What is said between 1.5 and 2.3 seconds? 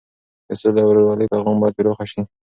باید پراخه شي.